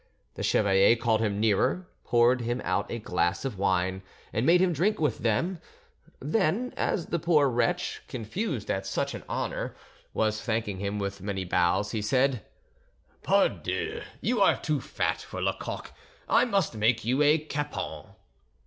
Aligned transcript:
The 0.33 0.41
chevalier 0.41 0.95
called 0.95 1.21
him 1.21 1.39
nearer, 1.39 1.87
poured 2.05 2.41
him 2.41 2.59
out 2.65 2.89
a 2.89 2.97
glass 2.97 3.45
of 3.45 3.59
wine 3.59 4.01
and 4.33 4.47
made 4.47 4.59
him 4.59 4.73
drink 4.73 4.99
with 4.99 5.19
them; 5.19 5.59
then, 6.19 6.73
as 6.75 7.05
the 7.05 7.19
poor 7.19 7.47
wretch, 7.47 8.01
confused 8.07 8.71
at 8.71 8.87
such 8.87 9.13
an 9.13 9.23
honour, 9.29 9.75
was 10.11 10.41
thanking 10.41 10.79
him 10.79 10.97
with 10.97 11.21
many 11.21 11.45
bows, 11.45 11.91
he 11.91 12.01
said:— 12.01 12.43
"Pardieu, 13.21 14.01
you 14.21 14.41
are 14.41 14.57
too 14.59 14.81
fat 14.81 15.21
for 15.21 15.39
Lecoq, 15.39 15.91
and 16.27 16.35
I 16.35 16.45
must 16.45 16.73
make 16.75 17.05
you 17.05 17.21
a 17.21 17.37
capon." 17.37 18.07